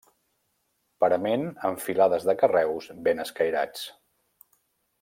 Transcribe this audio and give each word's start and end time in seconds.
Parament 1.03 1.43
amb 1.69 1.83
filades 1.83 2.25
de 2.29 2.35
carreus 2.39 2.89
ben 3.09 3.25
escairats. 3.25 3.85